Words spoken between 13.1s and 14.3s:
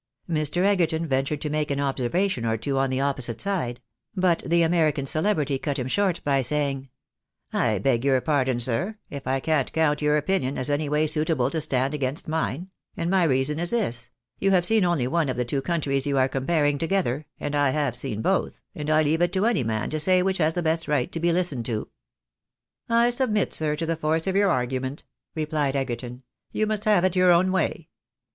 my reason is this;—